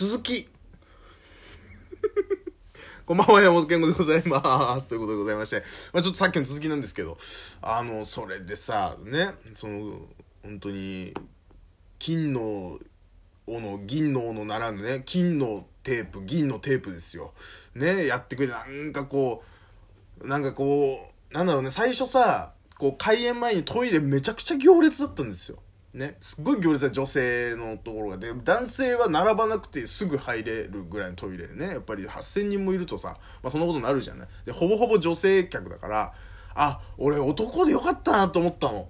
[0.00, 0.48] 続き。
[3.04, 4.88] こんばんは、山本健吾でございます。
[4.88, 5.62] ということでございまして。
[5.92, 7.18] まあちょっとさっきの続きなんですけど、
[7.60, 10.08] あの、それでさ、ね、その、
[10.42, 11.12] 本当に、
[11.98, 12.78] 金の
[13.46, 17.34] 斧、銀の斧ならぬね、金のテープ、銀のテープですよ。
[17.74, 19.44] ね、やってくれて、なんかこ
[20.18, 25.58] う、なんかこう、なんだろうね、最初さ、こう、開演前にトイレめちゃくちゃ行列だったんですよ。
[25.92, 31.66] ね、すっごい行列だ女性のところがで男性は並ばなくてすぐ入れるぐらいのトイレね。
[31.66, 34.28] やっぱり8,000人もいるとさ、まあ、そんなことになるじゃない。
[34.44, 36.14] でほぼほぼ女性客だから
[36.54, 38.88] あ俺男でよかったなと思ったの。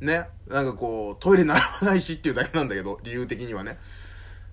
[0.00, 3.78] ねなんかこうトイレ並ばないしっていうだけなんだけど理由的にはね。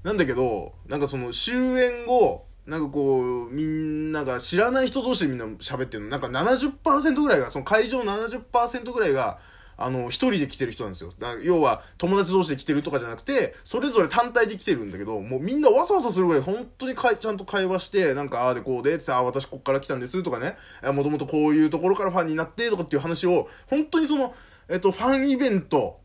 [0.04, 6.10] なんだけどなんかその終演後なんかこうみんなが知らない人同士でみんな喋ってるの。
[6.10, 9.40] なんか70%ぐらいがその会場70%ぐらいが
[9.84, 11.14] あの、一人で来てる人なんですよ。
[11.20, 20.56] だ要は、友達同士で来てるとかじゃなくて、それぞれ単体で来てるんだけど、もうみんなわさわさするぐらい、本当にかいちゃんと会話して、なんか、ああでこうで、って、ああ、私こっから来たんですとかね、
[20.92, 24.34] もともとこういうところからファンになって、とかっていう話を、本当にその、
[24.70, 26.00] えっと、ファンイベント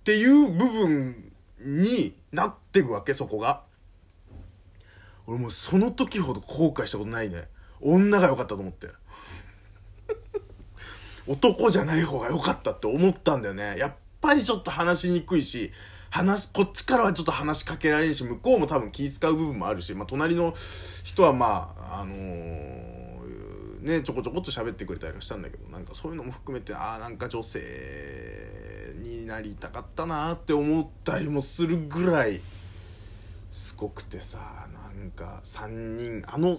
[0.00, 3.62] っていう部分になってるわけ、そこが。
[5.26, 7.48] 俺もうその時ほど後悔したことないね。
[7.80, 8.88] 女が良かったと思って。
[11.28, 13.76] 男じゃない方が良かったって思ったんだよね。
[13.78, 15.70] やっぱりちょっと話しにくいし、
[16.10, 20.54] 話、こっちからはちょっと話しかけられんし、向こうも多分気使う部分もあるし、まあ隣の
[21.04, 22.78] 人はまあ、あのー、
[23.82, 27.60] ね、ちょこちょこっと喋ってくれたりしたんだけど、なんかそういうのも含めて、ああ、なんか女性
[29.02, 32.40] になりたかったなって思ったりもするぐらい、
[33.50, 34.38] すごくてさ、
[34.72, 36.56] なんか3人、あの、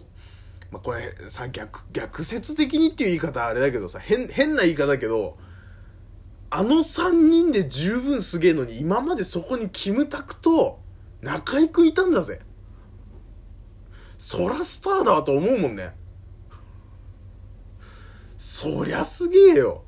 [0.71, 5.37] まあ、これさ逆逆説的にっていう言い方あれだけどさ変変な言い方だけど
[6.51, 10.79] あの3人で十分すげえのに今までそこにキムタクと
[11.21, 12.39] 中居君いたんだぜ。
[14.17, 15.93] そらスターだわと思うもんね。
[18.37, 19.83] そりゃすげえよ。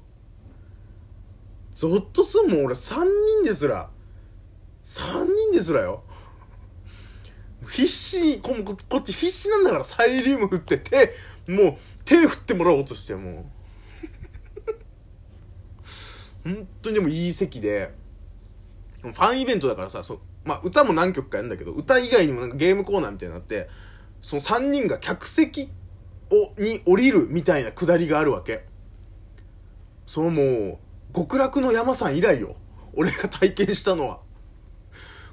[1.74, 3.04] ゾッとすんもん俺3
[3.42, 3.90] 人ですら。
[4.84, 6.04] 3人ですらよ。
[7.68, 8.56] 必死にこ
[8.90, 11.14] こっち必死なんだからサイリウム振って手
[11.52, 13.46] もう手振ってもらおうとしてもう。
[16.44, 17.94] 本当にでもいい席で。
[19.02, 23.68] ファンイベントだからさそうまあ歌も何曲かやるんだけど歌以外にもなんかゲームコーナーみたいになって
[24.22, 25.70] その3人が客席
[26.30, 28.66] をに降りるみたいなくだりがあるわけ。
[30.06, 30.80] そのも
[31.14, 32.56] う極楽の山さん以来よ。
[32.94, 34.20] 俺が体験したのは。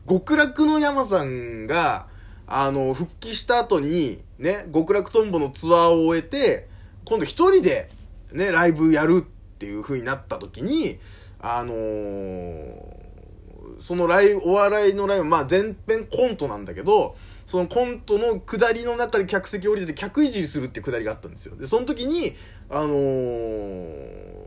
[0.09, 2.08] 極楽の山さんが
[2.49, 6.67] あの、復帰した後に、ね、極楽とんぼのツアーを終えて、
[7.05, 7.91] 今度一人で、
[8.33, 10.99] ね、ライブやるっていう風になった時に、
[11.41, 12.89] あのー、
[13.79, 17.17] そのライブ、お笑いのライブ、まあ全編コントなんだけど、
[17.47, 21.57] そのコントの下りの中で客席降りてて客いじりするっていう下りがあったんですよ。
[21.57, 22.35] で、その時に、
[22.71, 24.39] あのー、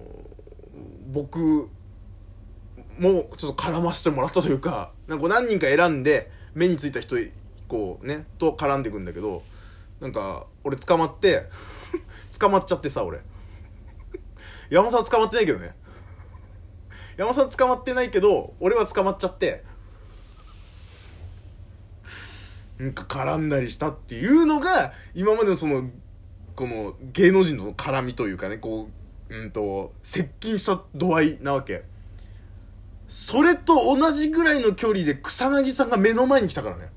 [1.11, 1.69] 僕
[2.99, 7.17] もちょっと絡ませてもらったというか、なんか何人か選んで目についた人
[7.71, 9.43] うねと絡んでくんだけど
[9.99, 11.45] なんか俺捕まって
[12.39, 13.19] 捕まっちゃってさ俺。
[14.69, 15.75] 山さん捕まってないけどね。
[17.17, 19.63] 山さん捕まってないけど俺は捕まっちゃって。
[22.79, 25.89] なんか絡んだりしたっていうのが今までのその
[26.55, 28.89] この芸能人の絡みというかねこ
[29.29, 31.83] ううんと接近した度合いなわけ。
[33.07, 36.90] それと同じぐらいの距離で草薙さんが目の前に来たからね。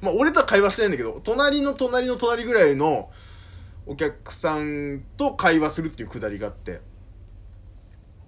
[0.00, 3.10] まあ俺とは会話してないんだけど、隣の隣の隣ぐらいの
[3.86, 6.80] お客さんと会話するっていうくだりがあって、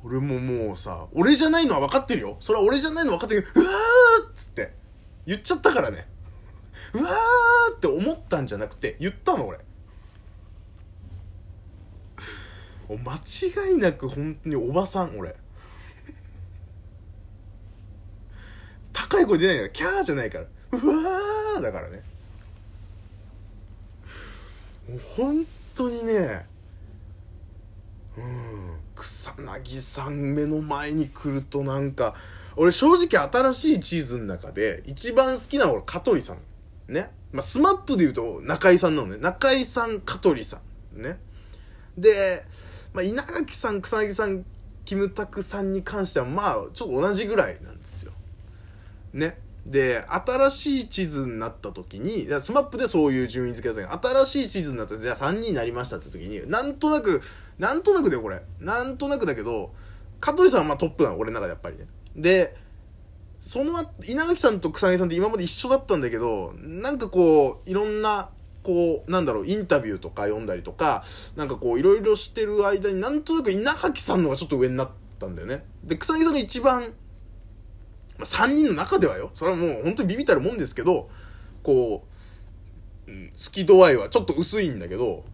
[0.04, 2.36] 俺ももうさ、俺じゃないのは分かってるよ。
[2.40, 4.72] それは俺じゃないの分かってるけど、うわーっつって
[5.26, 6.06] 言っちゃったからね。
[6.94, 9.58] うわーって思ったんじゃなくて、言ったの俺。
[12.88, 15.34] 間違いなく本当におばさん、俺。
[18.92, 20.44] 高い声出ないから、キャーじゃないから。
[20.44, 22.02] うわーだからね。
[25.16, 26.46] 本当にね
[28.16, 32.14] うん草薙さん目の前に来るとなんか
[32.56, 36.38] 俺正直新しい地図の中で一番好きなのは香取さん
[36.92, 37.10] ね。
[37.32, 39.18] まあ SMAP で言うと中居さんなのね。
[39.18, 40.60] 中居さん香取さ
[40.96, 41.18] んね。
[41.98, 42.44] で、
[42.94, 44.44] まあ、稲垣さん草彅さん
[44.84, 48.12] キムタクさんに関してはまあちょっと同じぐらいなんですよ。
[49.12, 49.38] ね。
[49.66, 57.20] で、新しい地図になった時に、 SMAP でそういう順位付けだったけど、新しい地図になったら、じゃあ3人になりましたって時に、なんとなく、
[57.58, 58.42] なんとなくだよ、これ。
[58.60, 59.72] なんとなくだけど、
[60.20, 61.88] 香取さんはまあトップなの、俺の中でやっぱりね。
[62.14, 62.56] で、
[63.40, 63.72] その
[64.04, 68.30] 稲垣さんと草薙さんって今まで一緒だったんだけどなんかこういろんな
[68.64, 71.04] こうなんだろうインタビューとか読んだりとか
[71.36, 74.90] なんかこういろいろしてる間になんとなく稲垣さんのがちょっと上になっ
[75.20, 76.92] たんだよねで草薙さんが一番、
[78.18, 79.30] まあ、3人の中ではよ。
[79.34, 81.10] それはもう本当にビビたるもんですけど
[81.62, 82.06] こ
[83.06, 85.24] う、うん、好き度合いはちょっと薄いんだけど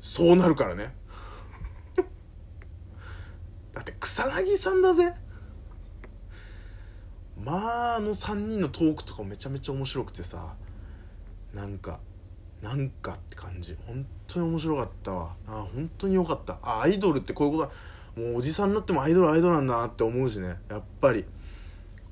[0.00, 0.94] そうなるからね。
[3.74, 5.12] だって草薙さんだぜ。
[7.42, 10.54] まああの3人のトークとかめちゃめちゃ面白くてさ
[11.52, 12.00] なんか
[12.62, 13.76] なんかって感じ。
[13.86, 15.36] 本当に面白かったわ。
[15.46, 16.58] あ本当によかった。
[16.62, 20.56] あアイドルってこういうことだもうおじさんになってもアイドルアイドルなんだなって思うしね。
[20.68, 21.24] やっぱり。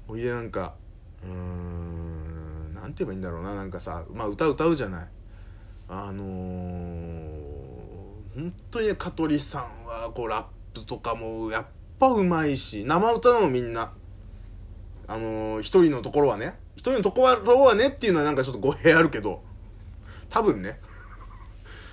[0.09, 0.75] おいでなんか
[1.23, 5.09] うーんなんて言えばいいんだろうななんかさまあ歌歌うじゃない。
[5.89, 6.29] あのー、
[8.35, 10.45] 本当に香取さんはこうラッ
[10.79, 11.67] プとかもやっ
[11.99, 13.93] ぱうまいし生歌なのみんな。
[15.07, 16.59] あのー、一人のところはね。
[16.77, 19.43] 一人のところはねっていうのはなんかちょっと語弊あるけど。
[20.31, 20.81] 多分ね。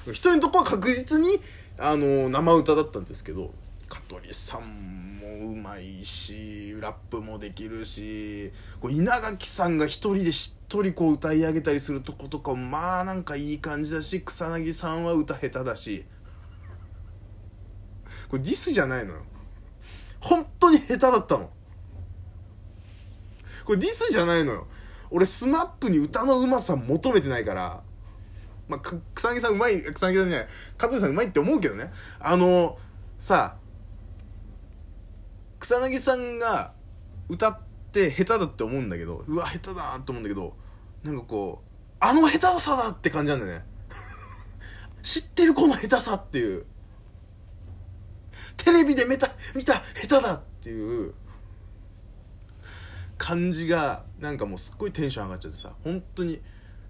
[0.08, 1.40] 一人のとこは確実に
[1.78, 3.52] あのー、生歌だったんですけど
[3.90, 16.06] 香取さんうまいしラップもできるしこう稲垣さんが一人でしっとりこう歌い上げたりするとことかまあなんかいい感じだし草彅さんは歌下手だし。
[18.30, 19.22] これディスじゃないのよ。
[20.20, 21.50] 本当に下手だったの。
[23.66, 24.68] これディスじゃないのよ。
[25.10, 27.84] 俺 SMAP に歌のうまさ求めてないから。
[28.68, 28.80] まあ、
[29.14, 30.48] 草薙さんうまい草薙さんじゃない。
[30.78, 31.92] 香取さんうまいって思うけどね。
[32.20, 32.78] あの
[33.20, 33.61] さあ
[35.62, 36.74] 草薙さんが
[37.30, 37.60] 歌っ
[37.92, 40.56] て下手だって思うんだけどうわ下手だと思うんだけど
[41.04, 43.66] なんかこうあの下手さだって感じなんだよね。
[45.04, 46.66] 知ってるこの下手さっていう。
[48.58, 51.14] テレビで見た見た下手だっていう。
[53.20, 56.42] 感じがなんかもうすっごいテンション上がっちゃってさ本当に。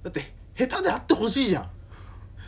[0.01, 1.69] だって下手であってほしいじゃん。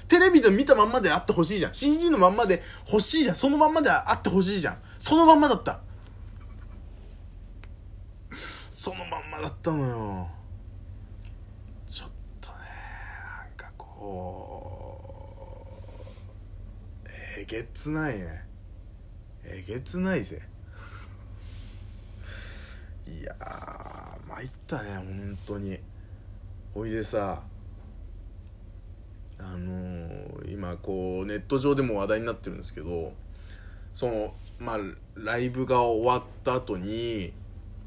[0.08, 1.74] テレビで見たまんまであってほしいじゃん。
[1.74, 3.36] CD のまんまで欲しいじゃん。
[3.36, 4.78] そのまんまであってほしいじゃん。
[5.00, 5.82] そのまんまだった。
[8.84, 10.28] そのまんまだったのよ。
[11.90, 12.10] ちょっ
[12.42, 12.56] とね
[13.40, 15.00] なんかこ
[17.06, 17.10] う
[17.40, 18.44] えげつないね。
[19.46, 20.42] えげつないぜ。
[23.08, 25.80] いやー参ったね本当に。
[26.76, 27.42] おいでさ
[29.40, 33.14] あのー、今こうネット上でも話題になってるんですけど
[33.96, 34.78] そのまあ
[35.16, 37.32] ライブが終わった後に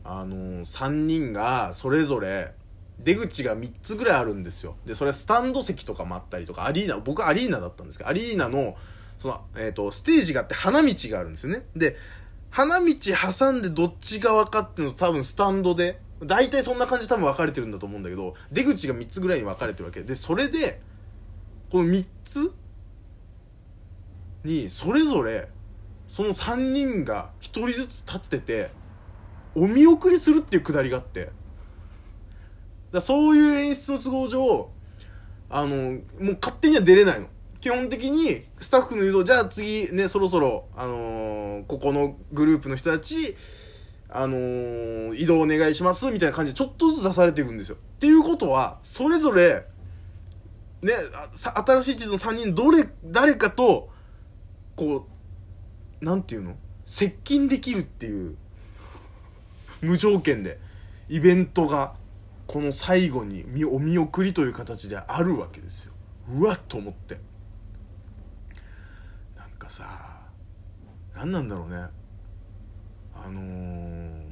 [0.09, 2.53] あのー、3人がそれぞれ
[2.99, 4.77] 出口が3つぐらいあるんですよ。
[4.87, 8.77] でそれスタンド席とかもあったりとかアリーナ僕アリーナだったんですけどアリーナの
[9.19, 11.65] その、えっ、ー、とステージがあって花道があるんですよね。
[11.75, 11.97] で
[12.51, 12.95] 花道
[13.39, 20.03] 挟んでどっち側かっていうの多分スタンドで大体そんな感じ多分分かれてるんだと思うんだけど出口が3つぐらいに分かれてるわけ。
[20.03, 20.81] でそれで
[21.71, 22.53] この3つ
[24.45, 25.49] にそれぞれ
[26.09, 28.71] その3人が1人ずつ立ってて
[29.57, 31.31] お見送りするっていうくだりがあって。
[32.93, 34.71] だそういう演出の都合上
[35.49, 37.29] あのもう勝手には出れないの。
[37.61, 43.35] 基本的にスタッフの誘導じゃあ次ねそろそろあのー、ここのグループの人たち
[44.09, 47.77] あのー、移動お願いしますみたいな感じでちょっとずつ出されていくんですよ。
[47.77, 49.65] っていうことはそれぞれ
[50.83, 50.93] ね
[51.35, 53.89] 新しい地図の3人どれ誰かと
[54.77, 55.09] こ
[56.01, 56.57] うなんていうの？
[56.85, 58.37] 接近できるっていう。
[59.83, 60.59] 無条件で
[61.09, 61.95] イベントが
[62.47, 65.93] この最後にお見送りという形であるわけですよ。
[66.33, 67.19] うわっと思って。
[69.37, 70.21] なんかさ
[71.15, 71.87] 何なんだろうね。
[73.15, 74.27] あのー、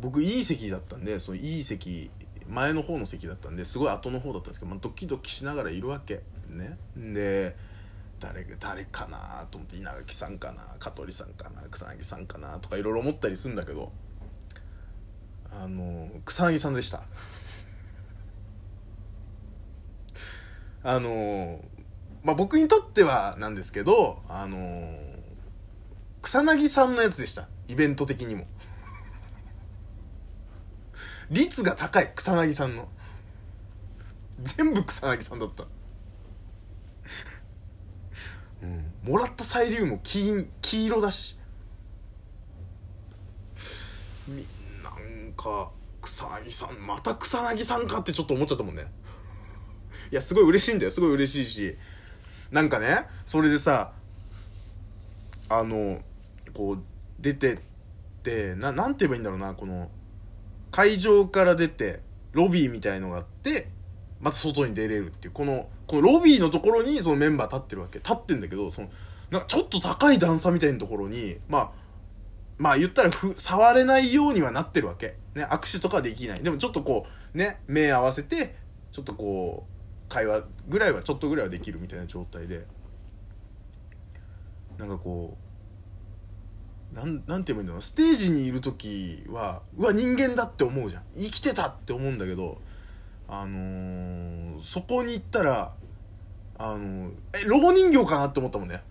[0.00, 2.10] 僕いい席だったんでそのいい席
[2.48, 6.76] 前の方の席だったんですごい後の方だったんですけど、まあ、ドキドキしながらいるわけね。
[6.96, 7.56] で
[8.20, 13.90] 誰誰かなと思って稲垣さんかな香取さんかな草薙さんかなとかいろいろ思ったりするんだけど
[15.52, 17.02] あの草薙さんでした。
[20.84, 21.60] あの
[22.24, 24.98] まあ僕にとってはなんですけどあの
[26.22, 27.48] 草薙さんのやつでした。
[27.68, 28.46] イベント的にも。
[31.30, 32.88] 率が高い草薙さんの。
[34.38, 35.64] 全部草薙さんだった。
[38.62, 38.92] うん。
[39.02, 41.38] もらったサイリウムも黄黄色だし。
[44.28, 44.46] み
[45.42, 48.86] か草薙さんまた草薙さんかってちょっと思っちゃったもんね。
[50.10, 50.90] いやすごい嬉しいんだよ。
[50.90, 51.76] すごい嬉しいし。
[52.50, 53.92] なんかねそれでさ
[55.48, 56.00] あの
[56.52, 56.82] こう
[57.18, 57.58] 出てっ
[58.22, 59.90] てななんて言えばいいんだろうなこの
[60.70, 62.00] 会場から出て
[62.32, 63.68] ロビーみたいのがあって
[64.20, 65.32] また外に出れるっていう。
[65.32, 67.98] このこのロビーのところにそのメンバー立ってるわけ。
[67.98, 68.90] 立ってんだけどその
[69.30, 71.81] なんかちょっと高い段差みたいなところにまあ
[72.58, 75.16] まあ言ったらふ触れないようにはなってるわけ。
[75.34, 76.42] ね握手とかできない。
[76.42, 78.56] でもちょっとこうね目合わせて
[78.90, 82.66] ちょっとこう会話ぐらいはちょっとぐらいはできるみたいな状態で。
[84.78, 85.36] なんかこ
[86.92, 91.02] うなんなんて言えばいいんだろうステージにいる時はうわ人間だって思うじゃん。
[91.14, 92.60] 生きてたって思うんだけど
[93.28, 95.74] あのー、そこに行ったら
[96.58, 97.12] あのー、
[97.44, 98.82] え老人形かなって思ったもんね。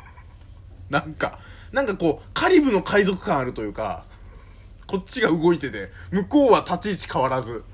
[0.88, 1.38] なんか
[1.72, 4.04] なんかこうカリブの海賊感あるというか
[4.86, 7.64] こっちが動いてて向こうは立ち位置変わらず。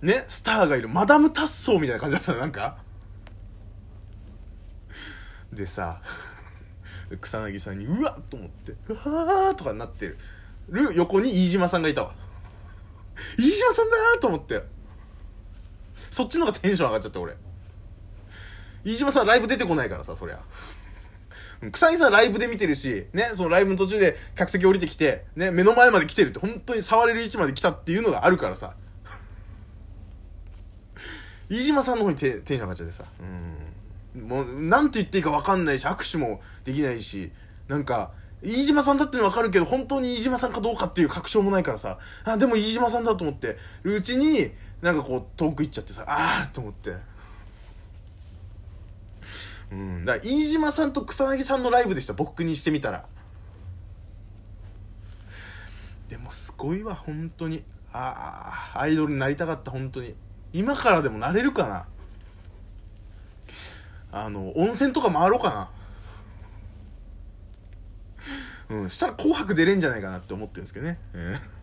[0.00, 0.88] ねスターがいる。
[0.88, 2.78] マダム・タッソーみたいな感じだったなんか。
[5.52, 6.00] でさ
[7.20, 10.18] 草薙さんにうわっと思ってうわーとかになってる。
[10.94, 12.14] 横に飯島さんがいたわ。
[13.38, 14.62] 飯島さんだーと思って。
[16.10, 17.34] そっちの方がテンション上がっちゃって俺。
[18.84, 20.38] 飯島さんライブ出てこないからさそりゃ。
[21.72, 22.12] 草薙さん。
[22.12, 28.74] ライブで見てるし、ね、そのライブの途中で客席降りてきて、ね、目の前まで来てるって、本当に触れる位置まで来たっていうのがあるからさ。
[31.48, 31.98] 飯島さん。
[31.98, 33.04] の方にテンション上がっちゃってさ。
[34.14, 34.28] うん。
[34.28, 34.90] もう、なん。
[34.90, 35.64] て言っていいか分かん。
[35.64, 37.32] ないし、握手もできないし、
[37.68, 37.84] なん。
[37.84, 38.12] か、
[38.42, 38.98] 飯島さん。
[38.98, 40.52] だっての分かるけど、本当に飯島さん。
[40.52, 43.04] かどうかっていう確証もないからさ、あ、でも飯島さん。
[43.04, 44.50] だと思ってるうちに、
[44.82, 44.96] なん。
[44.96, 46.94] かこう、遠く行っちゃってさ、ああと思って。
[49.70, 50.04] うん。
[50.04, 53.06] だから飯島さんと草薙さんのライブでした僕にしてみたら。
[56.08, 57.64] でもすごいわ本当に。
[57.92, 60.14] ああアイドルになりたかった本当に。
[60.52, 61.86] 今からでもなれるかな。
[64.10, 65.70] あの温泉とか回ろうかな。
[68.70, 71.57] うんしたら「紅白」出れんじゃないかなって思ってるんですけどね、えー。